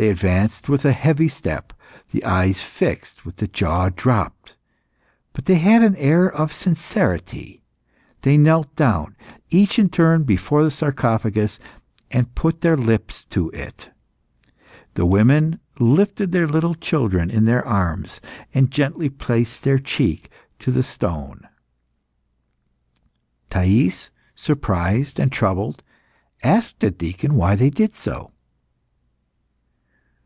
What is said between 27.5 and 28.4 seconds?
they did so.